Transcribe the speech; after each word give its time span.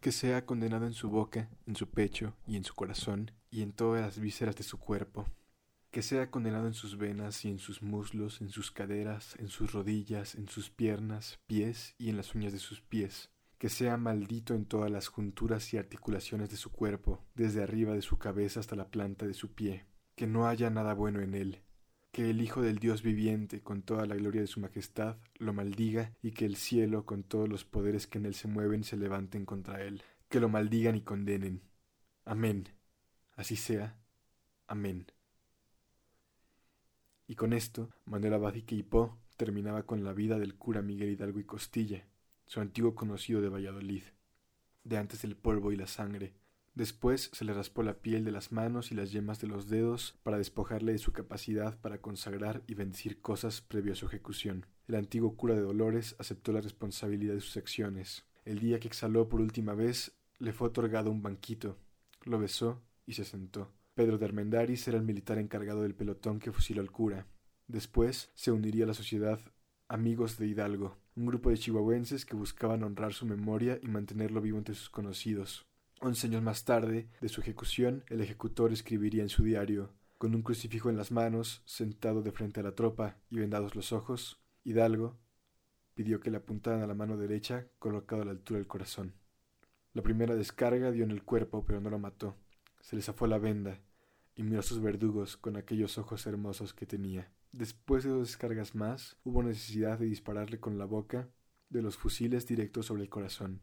que 0.00 0.12
sea 0.12 0.46
condenado 0.46 0.86
en 0.86 0.92
su 0.92 1.10
boca, 1.10 1.48
en 1.66 1.74
su 1.74 1.88
pecho 1.90 2.34
y 2.46 2.56
en 2.56 2.64
su 2.64 2.74
corazón 2.74 3.32
y 3.50 3.62
en 3.62 3.72
todas 3.72 4.02
las 4.02 4.18
vísceras 4.20 4.56
de 4.56 4.62
su 4.62 4.78
cuerpo, 4.78 5.26
que 5.90 6.02
sea 6.02 6.30
condenado 6.30 6.66
en 6.66 6.74
sus 6.74 6.98
venas 6.98 7.44
y 7.44 7.48
en 7.48 7.58
sus 7.58 7.82
muslos, 7.82 8.40
en 8.40 8.50
sus 8.50 8.70
caderas, 8.70 9.34
en 9.38 9.48
sus 9.48 9.72
rodillas, 9.72 10.34
en 10.34 10.48
sus 10.48 10.70
piernas, 10.70 11.40
pies 11.46 11.94
y 11.98 12.10
en 12.10 12.16
las 12.16 12.34
uñas 12.34 12.52
de 12.52 12.58
sus 12.58 12.80
pies, 12.80 13.30
que 13.58 13.68
sea 13.68 13.96
maldito 13.96 14.54
en 14.54 14.66
todas 14.66 14.90
las 14.90 15.08
junturas 15.08 15.74
y 15.74 15.78
articulaciones 15.78 16.50
de 16.50 16.56
su 16.56 16.70
cuerpo, 16.70 17.24
desde 17.34 17.62
arriba 17.62 17.94
de 17.94 18.02
su 18.02 18.18
cabeza 18.18 18.60
hasta 18.60 18.76
la 18.76 18.90
planta 18.90 19.26
de 19.26 19.34
su 19.34 19.52
pie, 19.54 19.86
que 20.14 20.28
no 20.28 20.46
haya 20.46 20.70
nada 20.70 20.94
bueno 20.94 21.20
en 21.20 21.34
él, 21.34 21.62
que 22.10 22.30
el 22.30 22.40
Hijo 22.40 22.62
del 22.62 22.78
Dios 22.78 23.02
viviente, 23.02 23.60
con 23.62 23.82
toda 23.82 24.06
la 24.06 24.16
gloria 24.16 24.40
de 24.40 24.46
su 24.46 24.60
majestad, 24.60 25.16
lo 25.36 25.52
maldiga, 25.52 26.12
y 26.22 26.32
que 26.32 26.44
el 26.44 26.56
cielo, 26.56 27.04
con 27.04 27.22
todos 27.22 27.48
los 27.48 27.64
poderes 27.64 28.06
que 28.06 28.18
en 28.18 28.26
él 28.26 28.34
se 28.34 28.48
mueven, 28.48 28.84
se 28.84 28.96
levanten 28.96 29.44
contra 29.44 29.82
él, 29.82 30.02
que 30.28 30.40
lo 30.40 30.48
maldigan 30.48 30.96
y 30.96 31.02
condenen. 31.02 31.62
Amén. 32.24 32.68
Así 33.36 33.56
sea. 33.56 33.96
Amén. 34.66 35.06
Y 37.26 37.34
con 37.34 37.52
esto, 37.52 37.90
Manuel 38.06 38.34
Abad 38.34 38.54
y 38.54 38.64
terminaba 39.36 39.84
con 39.84 40.02
la 40.02 40.12
vida 40.12 40.38
del 40.38 40.56
cura 40.56 40.82
Miguel 40.82 41.10
Hidalgo 41.10 41.38
y 41.40 41.44
Costilla, 41.44 42.04
su 42.46 42.60
antiguo 42.60 42.94
conocido 42.94 43.40
de 43.40 43.48
Valladolid, 43.48 44.02
de 44.82 44.96
antes 44.96 45.22
del 45.22 45.36
polvo 45.36 45.70
y 45.70 45.76
la 45.76 45.86
sangre, 45.86 46.32
Después 46.78 47.30
se 47.32 47.44
le 47.44 47.52
raspó 47.52 47.82
la 47.82 47.94
piel 47.94 48.24
de 48.24 48.30
las 48.30 48.52
manos 48.52 48.92
y 48.92 48.94
las 48.94 49.10
yemas 49.10 49.40
de 49.40 49.48
los 49.48 49.68
dedos 49.68 50.16
para 50.22 50.38
despojarle 50.38 50.92
de 50.92 50.98
su 50.98 51.12
capacidad 51.12 51.76
para 51.80 52.00
consagrar 52.00 52.62
y 52.68 52.74
bendecir 52.74 53.20
cosas 53.20 53.60
previo 53.60 53.94
a 53.94 53.96
su 53.96 54.06
ejecución. 54.06 54.64
El 54.86 54.94
antiguo 54.94 55.34
cura 55.34 55.56
de 55.56 55.62
Dolores 55.62 56.14
aceptó 56.20 56.52
la 56.52 56.60
responsabilidad 56.60 57.34
de 57.34 57.40
sus 57.40 57.56
acciones. 57.56 58.26
El 58.44 58.60
día 58.60 58.78
que 58.78 58.86
exhaló 58.86 59.28
por 59.28 59.40
última 59.40 59.74
vez, 59.74 60.20
le 60.38 60.52
fue 60.52 60.68
otorgado 60.68 61.10
un 61.10 61.20
banquito. 61.20 61.76
Lo 62.22 62.38
besó 62.38 62.80
y 63.06 63.14
se 63.14 63.24
sentó. 63.24 63.72
Pedro 63.94 64.16
de 64.16 64.26
Armendáriz 64.26 64.86
era 64.86 64.98
el 64.98 65.04
militar 65.04 65.38
encargado 65.38 65.82
del 65.82 65.96
pelotón 65.96 66.38
que 66.38 66.52
fusiló 66.52 66.80
al 66.80 66.92
cura. 66.92 67.26
Después 67.66 68.30
se 68.36 68.52
uniría 68.52 68.84
a 68.84 68.86
la 68.86 68.94
sociedad 68.94 69.40
Amigos 69.88 70.38
de 70.38 70.46
Hidalgo, 70.46 70.96
un 71.16 71.26
grupo 71.26 71.50
de 71.50 71.58
chihuahuenses 71.58 72.24
que 72.24 72.36
buscaban 72.36 72.84
honrar 72.84 73.14
su 73.14 73.26
memoria 73.26 73.80
y 73.82 73.88
mantenerlo 73.88 74.40
vivo 74.40 74.58
entre 74.58 74.76
sus 74.76 74.90
conocidos. 74.90 75.67
Once 76.00 76.28
años 76.28 76.42
más 76.42 76.64
tarde 76.64 77.08
de 77.20 77.28
su 77.28 77.40
ejecución, 77.40 78.04
el 78.06 78.20
ejecutor 78.20 78.72
escribiría 78.72 79.22
en 79.22 79.28
su 79.28 79.42
diario, 79.42 79.92
con 80.16 80.32
un 80.36 80.42
crucifijo 80.42 80.90
en 80.90 80.96
las 80.96 81.10
manos, 81.10 81.62
sentado 81.64 82.22
de 82.22 82.30
frente 82.30 82.60
a 82.60 82.62
la 82.62 82.76
tropa 82.76 83.16
y 83.30 83.38
vendados 83.38 83.74
los 83.74 83.92
ojos, 83.92 84.40
Hidalgo 84.62 85.18
pidió 85.94 86.20
que 86.20 86.30
le 86.30 86.36
apuntaran 86.36 86.82
a 86.82 86.86
la 86.86 86.94
mano 86.94 87.16
derecha, 87.16 87.66
colocado 87.80 88.22
a 88.22 88.24
la 88.24 88.30
altura 88.30 88.58
del 88.58 88.68
corazón. 88.68 89.14
La 89.92 90.02
primera 90.02 90.36
descarga 90.36 90.92
dio 90.92 91.02
en 91.02 91.10
el 91.10 91.24
cuerpo, 91.24 91.64
pero 91.66 91.80
no 91.80 91.90
lo 91.90 91.98
mató. 91.98 92.36
Se 92.80 92.94
le 92.94 93.02
zafó 93.02 93.26
la 93.26 93.38
venda 93.38 93.80
y 94.36 94.44
miró 94.44 94.60
a 94.60 94.62
sus 94.62 94.80
verdugos 94.80 95.36
con 95.36 95.56
aquellos 95.56 95.98
ojos 95.98 96.24
hermosos 96.28 96.74
que 96.74 96.86
tenía. 96.86 97.32
Después 97.50 98.04
de 98.04 98.10
dos 98.10 98.28
descargas 98.28 98.76
más, 98.76 99.16
hubo 99.24 99.42
necesidad 99.42 99.98
de 99.98 100.06
dispararle 100.06 100.60
con 100.60 100.78
la 100.78 100.84
boca 100.84 101.28
de 101.70 101.82
los 101.82 101.96
fusiles 101.96 102.46
directos 102.46 102.86
sobre 102.86 103.02
el 103.02 103.08
corazón. 103.08 103.62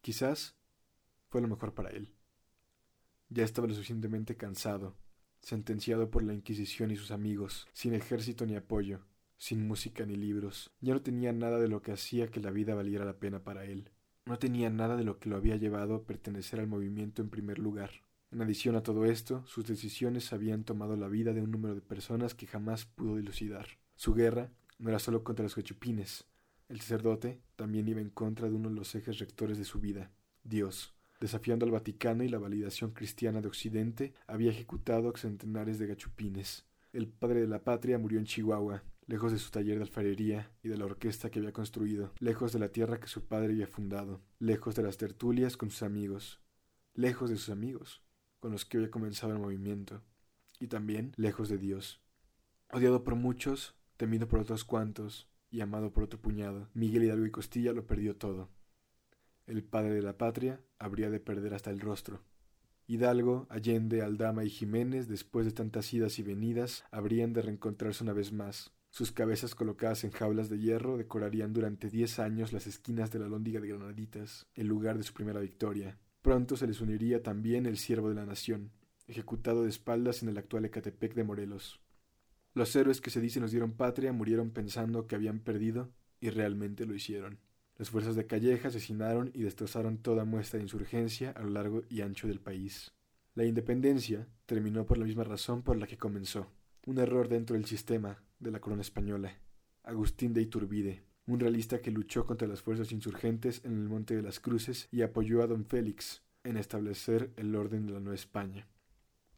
Quizás 0.00 0.59
fue 1.30 1.40
lo 1.40 1.48
mejor 1.48 1.72
para 1.74 1.90
él. 1.90 2.12
Ya 3.28 3.44
estaba 3.44 3.68
lo 3.68 3.74
suficientemente 3.74 4.36
cansado, 4.36 4.96
sentenciado 5.40 6.10
por 6.10 6.22
la 6.22 6.34
Inquisición 6.34 6.90
y 6.90 6.96
sus 6.96 7.12
amigos, 7.12 7.68
sin 7.72 7.94
ejército 7.94 8.44
ni 8.44 8.56
apoyo, 8.56 9.06
sin 9.38 9.66
música 9.66 10.04
ni 10.04 10.16
libros. 10.16 10.72
Ya 10.80 10.92
no 10.92 11.00
tenía 11.00 11.32
nada 11.32 11.58
de 11.58 11.68
lo 11.68 11.80
que 11.80 11.92
hacía 11.92 12.30
que 12.30 12.40
la 12.40 12.50
vida 12.50 12.74
valiera 12.74 13.04
la 13.04 13.18
pena 13.18 13.42
para 13.42 13.64
él. 13.64 13.90
No 14.26 14.38
tenía 14.38 14.68
nada 14.68 14.96
de 14.96 15.04
lo 15.04 15.18
que 15.18 15.30
lo 15.30 15.36
había 15.36 15.56
llevado 15.56 15.94
a 15.94 16.02
pertenecer 16.04 16.60
al 16.60 16.66
movimiento 16.66 17.22
en 17.22 17.30
primer 17.30 17.58
lugar. 17.58 17.90
En 18.32 18.42
adición 18.42 18.76
a 18.76 18.82
todo 18.82 19.04
esto, 19.06 19.44
sus 19.46 19.64
decisiones 19.64 20.32
habían 20.32 20.64
tomado 20.64 20.96
la 20.96 21.08
vida 21.08 21.32
de 21.32 21.42
un 21.42 21.50
número 21.50 21.74
de 21.74 21.80
personas 21.80 22.34
que 22.34 22.46
jamás 22.46 22.84
pudo 22.84 23.16
dilucidar. 23.16 23.66
Su 23.94 24.14
guerra 24.14 24.52
no 24.78 24.90
era 24.90 24.98
solo 24.98 25.24
contra 25.24 25.44
los 25.44 25.54
cochupines. 25.54 26.26
El 26.68 26.80
sacerdote 26.80 27.40
también 27.56 27.88
iba 27.88 28.00
en 28.00 28.10
contra 28.10 28.48
de 28.48 28.54
uno 28.54 28.68
de 28.68 28.74
los 28.74 28.94
ejes 28.94 29.18
rectores 29.18 29.58
de 29.58 29.64
su 29.64 29.80
vida, 29.80 30.12
Dios, 30.44 30.94
desafiando 31.20 31.66
al 31.66 31.70
Vaticano 31.70 32.24
y 32.24 32.28
la 32.28 32.38
validación 32.38 32.92
cristiana 32.92 33.42
de 33.42 33.48
Occidente, 33.48 34.14
había 34.26 34.50
ejecutado 34.50 35.14
centenares 35.16 35.78
de 35.78 35.86
gachupines. 35.86 36.64
El 36.92 37.08
padre 37.08 37.42
de 37.42 37.46
la 37.46 37.62
patria 37.62 37.98
murió 37.98 38.18
en 38.18 38.24
Chihuahua, 38.24 38.82
lejos 39.06 39.30
de 39.32 39.38
su 39.38 39.50
taller 39.50 39.76
de 39.76 39.82
alfarería 39.82 40.50
y 40.62 40.68
de 40.68 40.78
la 40.78 40.86
orquesta 40.86 41.30
que 41.30 41.38
había 41.38 41.52
construido, 41.52 42.12
lejos 42.18 42.52
de 42.52 42.58
la 42.58 42.70
tierra 42.70 42.98
que 42.98 43.06
su 43.06 43.26
padre 43.26 43.52
había 43.52 43.66
fundado, 43.66 44.22
lejos 44.38 44.74
de 44.74 44.82
las 44.82 44.96
tertulias 44.96 45.56
con 45.56 45.70
sus 45.70 45.82
amigos, 45.82 46.40
lejos 46.94 47.28
de 47.28 47.36
sus 47.36 47.50
amigos, 47.50 48.02
con 48.40 48.52
los 48.52 48.64
que 48.64 48.78
había 48.78 48.90
comenzado 48.90 49.34
el 49.34 49.40
movimiento, 49.40 50.02
y 50.58 50.68
también 50.68 51.12
lejos 51.16 51.48
de 51.48 51.58
Dios. 51.58 52.00
Odiado 52.72 53.04
por 53.04 53.14
muchos, 53.14 53.74
temido 53.96 54.26
por 54.26 54.40
otros 54.40 54.64
cuantos, 54.64 55.28
y 55.50 55.60
amado 55.60 55.92
por 55.92 56.04
otro 56.04 56.20
puñado, 56.20 56.70
Miguel 56.74 57.04
Hidalgo 57.04 57.26
y 57.26 57.30
Costilla 57.30 57.72
lo 57.72 57.86
perdió 57.86 58.16
todo 58.16 58.48
el 59.50 59.64
padre 59.64 59.94
de 59.94 60.02
la 60.02 60.16
patria, 60.16 60.60
habría 60.78 61.10
de 61.10 61.20
perder 61.20 61.54
hasta 61.54 61.70
el 61.70 61.80
rostro. 61.80 62.22
Hidalgo, 62.86 63.46
Allende, 63.50 64.02
Aldama 64.02 64.44
y 64.44 64.50
Jiménez, 64.50 65.08
después 65.08 65.46
de 65.46 65.52
tantas 65.52 65.92
idas 65.92 66.18
y 66.18 66.22
venidas, 66.22 66.84
habrían 66.90 67.32
de 67.32 67.42
reencontrarse 67.42 68.02
una 68.02 68.12
vez 68.12 68.32
más. 68.32 68.72
Sus 68.90 69.12
cabezas 69.12 69.54
colocadas 69.54 70.02
en 70.02 70.10
jaulas 70.10 70.48
de 70.48 70.58
hierro 70.58 70.96
decorarían 70.96 71.52
durante 71.52 71.88
diez 71.88 72.18
años 72.18 72.52
las 72.52 72.66
esquinas 72.66 73.12
de 73.12 73.20
la 73.20 73.28
lóndiga 73.28 73.60
de 73.60 73.68
Granaditas, 73.68 74.46
el 74.54 74.66
lugar 74.66 74.98
de 74.98 75.04
su 75.04 75.12
primera 75.12 75.40
victoria. 75.40 75.98
Pronto 76.22 76.56
se 76.56 76.66
les 76.66 76.80
uniría 76.80 77.22
también 77.22 77.66
el 77.66 77.76
siervo 77.76 78.08
de 78.08 78.16
la 78.16 78.26
nación, 78.26 78.72
ejecutado 79.06 79.62
de 79.62 79.68
espaldas 79.68 80.22
en 80.22 80.28
el 80.28 80.38
actual 80.38 80.64
Ecatepec 80.64 81.14
de 81.14 81.24
Morelos. 81.24 81.80
Los 82.54 82.74
héroes 82.74 83.00
que 83.00 83.10
se 83.10 83.20
dice 83.20 83.38
nos 83.38 83.52
dieron 83.52 83.72
patria 83.72 84.12
murieron 84.12 84.50
pensando 84.50 85.06
que 85.06 85.14
habían 85.14 85.38
perdido 85.38 85.92
y 86.20 86.30
realmente 86.30 86.84
lo 86.84 86.94
hicieron. 86.94 87.38
Las 87.80 87.88
fuerzas 87.88 88.14
de 88.14 88.26
Calleja 88.26 88.68
asesinaron 88.68 89.30
y 89.32 89.40
destrozaron 89.40 89.96
toda 89.96 90.26
muestra 90.26 90.58
de 90.58 90.64
insurgencia 90.64 91.30
a 91.30 91.40
lo 91.40 91.48
largo 91.48 91.80
y 91.88 92.02
ancho 92.02 92.28
del 92.28 92.38
país. 92.38 92.92
La 93.34 93.46
independencia 93.46 94.28
terminó 94.44 94.84
por 94.84 94.98
la 94.98 95.06
misma 95.06 95.24
razón 95.24 95.62
por 95.62 95.78
la 95.78 95.86
que 95.86 95.96
comenzó. 95.96 96.46
Un 96.84 96.98
error 96.98 97.30
dentro 97.30 97.56
del 97.56 97.64
sistema 97.64 98.22
de 98.38 98.50
la 98.50 98.60
corona 98.60 98.82
española. 98.82 99.32
Agustín 99.82 100.34
de 100.34 100.42
Iturbide, 100.42 101.04
un 101.24 101.40
realista 101.40 101.80
que 101.80 101.90
luchó 101.90 102.26
contra 102.26 102.46
las 102.46 102.60
fuerzas 102.60 102.92
insurgentes 102.92 103.62
en 103.64 103.72
el 103.72 103.88
Monte 103.88 104.14
de 104.14 104.20
las 104.20 104.40
Cruces 104.40 104.86
y 104.92 105.00
apoyó 105.00 105.42
a 105.42 105.46
don 105.46 105.64
Félix 105.64 106.22
en 106.44 106.58
establecer 106.58 107.32
el 107.38 107.56
orden 107.56 107.86
de 107.86 107.94
la 107.94 108.00
Nueva 108.00 108.14
España. 108.14 108.68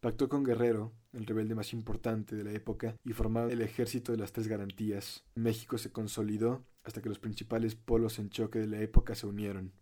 Pactó 0.03 0.29
con 0.29 0.43
Guerrero, 0.43 0.93
el 1.13 1.27
rebelde 1.27 1.55
más 1.55 1.73
importante 1.73 2.35
de 2.35 2.43
la 2.43 2.51
época, 2.51 2.97
y 3.05 3.13
formaron 3.13 3.53
el 3.53 3.61
ejército 3.61 4.11
de 4.11 4.19
las 4.19 4.33
tres 4.33 4.49
garantías. 4.49 5.23
México 5.37 5.79
se 5.79 5.93
consolidó 5.93 6.67
hasta 6.83 7.01
que 7.01 7.09
los 7.09 7.21
principales 7.21 7.77
polos 7.77 8.19
en 8.19 8.29
choque 8.29 8.59
de 8.59 8.67
la 8.67 8.81
época 8.81 9.15
se 9.15 9.29
unieron, 9.29 9.73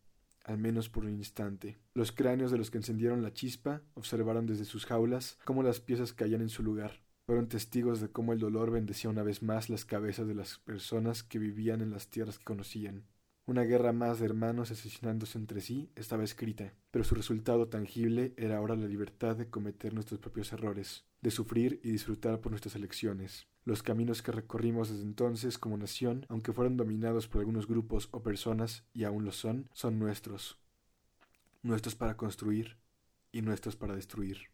al 0.44 0.58
menos 0.58 0.90
por 0.90 1.06
un 1.06 1.14
instante. 1.14 1.78
Los 1.94 2.12
cráneos 2.12 2.50
de 2.50 2.58
los 2.58 2.70
que 2.70 2.76
encendieron 2.76 3.22
la 3.22 3.32
chispa 3.32 3.80
observaron 3.94 4.44
desde 4.44 4.66
sus 4.66 4.84
jaulas 4.84 5.38
cómo 5.46 5.62
las 5.62 5.80
piezas 5.80 6.12
caían 6.12 6.42
en 6.42 6.50
su 6.50 6.62
lugar. 6.62 7.00
Fueron 7.24 7.48
testigos 7.48 8.02
de 8.02 8.10
cómo 8.10 8.34
el 8.34 8.40
dolor 8.40 8.70
bendecía 8.70 9.08
una 9.08 9.22
vez 9.22 9.42
más 9.42 9.70
las 9.70 9.86
cabezas 9.86 10.28
de 10.28 10.34
las 10.34 10.58
personas 10.58 11.22
que 11.22 11.38
vivían 11.38 11.80
en 11.80 11.92
las 11.92 12.08
tierras 12.08 12.36
que 12.38 12.44
conocían. 12.44 13.06
Una 13.46 13.62
guerra 13.62 13.92
más 13.92 14.20
de 14.20 14.26
hermanos 14.26 14.70
asesinándose 14.70 15.36
entre 15.36 15.60
sí 15.60 15.90
estaba 15.96 16.22
escrita, 16.22 16.74
pero 16.90 17.04
su 17.04 17.14
resultado 17.14 17.68
tangible 17.68 18.32
era 18.36 18.58
ahora 18.58 18.76
la 18.76 18.86
libertad 18.86 19.36
de 19.36 19.48
cometer 19.48 19.92
nuestros 19.92 20.20
propios 20.20 20.52
errores, 20.52 21.04
de 21.20 21.30
sufrir 21.30 21.80
y 21.82 21.90
disfrutar 21.90 22.40
por 22.40 22.52
nuestras 22.52 22.76
elecciones. 22.76 23.48
Los 23.64 23.82
caminos 23.82 24.22
que 24.22 24.32
recorrimos 24.32 24.88
desde 24.88 25.02
entonces 25.02 25.58
como 25.58 25.76
nación, 25.76 26.26
aunque 26.28 26.52
fueron 26.52 26.76
dominados 26.76 27.28
por 27.28 27.40
algunos 27.40 27.66
grupos 27.66 28.08
o 28.12 28.22
personas, 28.22 28.84
y 28.92 29.04
aún 29.04 29.24
lo 29.24 29.32
son, 29.32 29.68
son 29.72 29.98
nuestros. 29.98 30.58
Nuestros 31.62 31.94
para 31.94 32.16
construir 32.16 32.78
y 33.32 33.42
nuestros 33.42 33.76
para 33.76 33.94
destruir. 33.94 34.50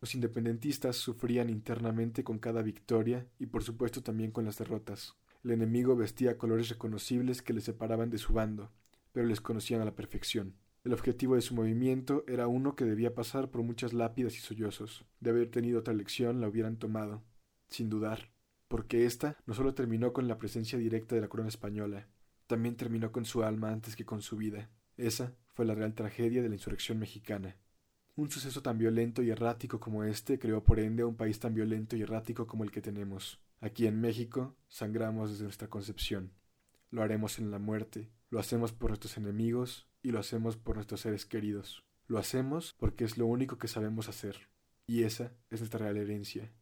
Los 0.00 0.14
independentistas 0.14 0.96
sufrían 0.96 1.48
internamente 1.48 2.22
con 2.22 2.38
cada 2.38 2.62
victoria 2.62 3.26
y 3.38 3.46
por 3.46 3.62
supuesto 3.62 4.02
también 4.02 4.30
con 4.30 4.44
las 4.44 4.58
derrotas. 4.58 5.16
El 5.46 5.52
enemigo 5.52 5.94
vestía 5.94 6.38
colores 6.38 6.70
reconocibles 6.70 7.40
que 7.40 7.52
le 7.52 7.60
separaban 7.60 8.10
de 8.10 8.18
su 8.18 8.32
bando, 8.32 8.72
pero 9.12 9.28
les 9.28 9.40
conocían 9.40 9.80
a 9.80 9.84
la 9.84 9.94
perfección. 9.94 10.56
El 10.82 10.92
objetivo 10.92 11.36
de 11.36 11.40
su 11.40 11.54
movimiento 11.54 12.24
era 12.26 12.48
uno 12.48 12.74
que 12.74 12.84
debía 12.84 13.14
pasar 13.14 13.48
por 13.48 13.62
muchas 13.62 13.92
lápidas 13.92 14.34
y 14.34 14.40
sollozos. 14.40 15.04
De 15.20 15.30
haber 15.30 15.48
tenido 15.48 15.78
otra 15.78 15.94
lección 15.94 16.40
la 16.40 16.48
hubieran 16.48 16.78
tomado, 16.78 17.22
sin 17.68 17.88
dudar, 17.88 18.32
porque 18.66 19.06
ésta 19.06 19.36
no 19.46 19.54
solo 19.54 19.72
terminó 19.72 20.12
con 20.12 20.26
la 20.26 20.36
presencia 20.36 20.80
directa 20.80 21.14
de 21.14 21.20
la 21.20 21.28
corona 21.28 21.48
española, 21.48 22.08
también 22.48 22.74
terminó 22.74 23.12
con 23.12 23.24
su 23.24 23.44
alma 23.44 23.70
antes 23.70 23.94
que 23.94 24.04
con 24.04 24.22
su 24.22 24.36
vida. 24.36 24.68
Esa 24.96 25.32
fue 25.54 25.64
la 25.64 25.76
real 25.76 25.94
tragedia 25.94 26.42
de 26.42 26.48
la 26.48 26.56
insurrección 26.56 26.98
mexicana. 26.98 27.54
Un 28.16 28.32
suceso 28.32 28.62
tan 28.62 28.78
violento 28.78 29.22
y 29.22 29.30
errático 29.30 29.78
como 29.78 30.02
este 30.02 30.40
creó 30.40 30.64
por 30.64 30.80
ende 30.80 31.04
a 31.04 31.06
un 31.06 31.14
país 31.14 31.38
tan 31.38 31.54
violento 31.54 31.94
y 31.94 32.02
errático 32.02 32.48
como 32.48 32.64
el 32.64 32.72
que 32.72 32.82
tenemos. 32.82 33.40
Aquí 33.60 33.86
en 33.86 34.00
México 34.00 34.56
sangramos 34.68 35.30
desde 35.30 35.44
nuestra 35.44 35.68
concepción. 35.68 36.32
Lo 36.90 37.02
haremos 37.02 37.38
en 37.38 37.50
la 37.50 37.58
muerte, 37.58 38.10
lo 38.30 38.38
hacemos 38.38 38.72
por 38.72 38.90
nuestros 38.90 39.16
enemigos 39.16 39.88
y 40.02 40.10
lo 40.10 40.18
hacemos 40.18 40.56
por 40.56 40.76
nuestros 40.76 41.00
seres 41.00 41.26
queridos. 41.26 41.84
Lo 42.06 42.18
hacemos 42.18 42.74
porque 42.78 43.04
es 43.04 43.18
lo 43.18 43.26
único 43.26 43.58
que 43.58 43.68
sabemos 43.68 44.08
hacer. 44.08 44.48
Y 44.86 45.02
esa 45.02 45.32
es 45.50 45.60
nuestra 45.60 45.80
real 45.80 45.96
herencia. 45.96 46.52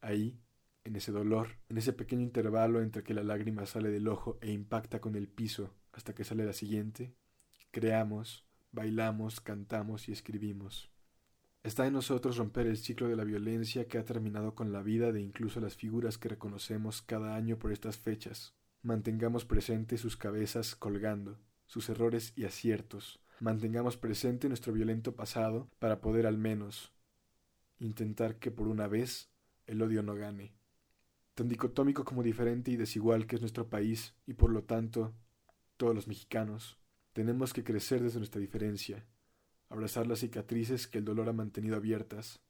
Ahí, 0.00 0.40
en 0.84 0.96
ese 0.96 1.12
dolor, 1.12 1.58
en 1.68 1.78
ese 1.78 1.92
pequeño 1.92 2.22
intervalo 2.22 2.82
entre 2.82 3.02
que 3.02 3.14
la 3.14 3.22
lágrima 3.22 3.66
sale 3.66 3.90
del 3.90 4.08
ojo 4.08 4.38
e 4.40 4.50
impacta 4.50 5.00
con 5.00 5.14
el 5.14 5.28
piso 5.28 5.74
hasta 5.92 6.14
que 6.14 6.24
sale 6.24 6.44
la 6.44 6.52
siguiente, 6.52 7.14
creamos, 7.70 8.46
bailamos, 8.72 9.40
cantamos 9.40 10.08
y 10.08 10.12
escribimos. 10.12 10.90
Está 11.62 11.86
en 11.86 11.92
nosotros 11.92 12.36
romper 12.36 12.66
el 12.66 12.76
ciclo 12.76 13.08
de 13.08 13.16
la 13.16 13.24
violencia 13.24 13.88
que 13.88 13.98
ha 13.98 14.04
terminado 14.04 14.54
con 14.54 14.72
la 14.72 14.82
vida 14.82 15.12
de 15.12 15.20
incluso 15.20 15.60
las 15.60 15.76
figuras 15.76 16.16
que 16.16 16.28
reconocemos 16.28 17.02
cada 17.02 17.34
año 17.34 17.58
por 17.58 17.72
estas 17.72 17.98
fechas. 17.98 18.54
Mantengamos 18.82 19.44
presentes 19.44 20.00
sus 20.00 20.16
cabezas 20.16 20.76
colgando, 20.76 21.38
sus 21.66 21.88
errores 21.88 22.32
y 22.36 22.44
aciertos. 22.44 23.20
Mantengamos 23.40 23.96
presente 23.96 24.48
nuestro 24.48 24.72
violento 24.72 25.16
pasado 25.16 25.68
para 25.78 26.00
poder 26.00 26.26
al 26.26 26.38
menos 26.38 26.92
intentar 27.80 28.36
que 28.36 28.50
por 28.50 28.68
una 28.68 28.86
vez 28.86 29.30
el 29.66 29.82
odio 29.82 30.02
no 30.02 30.14
gane. 30.14 30.54
Tan 31.34 31.48
dicotómico 31.48 32.04
como 32.04 32.22
diferente 32.22 32.70
y 32.70 32.76
desigual 32.76 33.26
que 33.26 33.36
es 33.36 33.42
nuestro 33.42 33.68
país 33.68 34.14
y 34.26 34.34
por 34.34 34.50
lo 34.50 34.64
tanto 34.64 35.14
todos 35.76 35.94
los 35.94 36.08
mexicanos, 36.08 36.78
tenemos 37.12 37.52
que 37.52 37.64
crecer 37.64 38.02
desde 38.02 38.18
nuestra 38.18 38.40
diferencia, 38.40 39.06
abrazar 39.68 40.06
las 40.06 40.20
cicatrices 40.20 40.86
que 40.86 40.98
el 40.98 41.04
dolor 41.04 41.28
ha 41.28 41.32
mantenido 41.32 41.76
abiertas. 41.76 42.40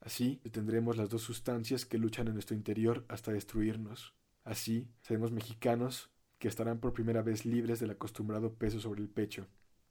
Así 0.00 0.40
detendremos 0.44 0.96
las 0.96 1.10
dos 1.10 1.22
sustancias 1.22 1.84
que 1.84 1.98
luchan 1.98 2.28
en 2.28 2.34
nuestro 2.34 2.56
interior 2.56 3.04
hasta 3.08 3.32
destruirnos. 3.32 4.14
Así 4.44 4.88
seremos 5.02 5.32
mexicanos 5.32 6.10
que 6.38 6.48
estarán 6.48 6.80
por 6.80 6.94
primera 6.94 7.22
vez 7.22 7.44
libres 7.44 7.80
del 7.80 7.90
acostumbrado 7.90 8.54
peso 8.54 8.80
sobre 8.80 9.02
el 9.02 9.10
pecho. 9.10 9.46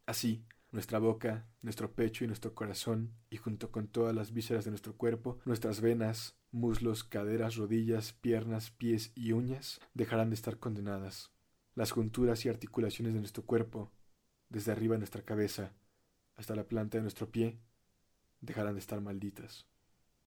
Así, 0.06 0.44
nuestra 0.72 0.98
boca, 0.98 1.46
nuestro 1.62 1.92
pecho 1.92 2.24
y 2.24 2.26
nuestro 2.26 2.54
corazón, 2.54 3.12
y 3.30 3.36
junto 3.36 3.70
con 3.70 3.86
todas 3.86 4.14
las 4.14 4.32
vísceras 4.32 4.64
de 4.64 4.70
nuestro 4.70 4.96
cuerpo, 4.96 5.38
nuestras 5.44 5.80
venas, 5.80 6.36
muslos, 6.50 7.04
caderas, 7.04 7.56
rodillas, 7.56 8.12
piernas, 8.14 8.70
pies 8.70 9.12
y 9.14 9.32
uñas, 9.32 9.80
dejarán 9.94 10.30
de 10.30 10.34
estar 10.34 10.58
condenadas. 10.58 11.30
Las 11.76 11.92
junturas 11.92 12.44
y 12.44 12.48
articulaciones 12.48 13.14
de 13.14 13.20
nuestro 13.20 13.44
cuerpo, 13.44 13.92
desde 14.48 14.72
arriba 14.72 14.94
de 14.94 15.00
nuestra 15.00 15.22
cabeza, 15.22 15.72
hasta 16.40 16.56
la 16.56 16.64
planta 16.64 16.98
de 16.98 17.02
nuestro 17.02 17.30
pie 17.30 17.60
dejarán 18.40 18.74
de 18.74 18.80
estar 18.80 19.00
malditas. 19.00 19.69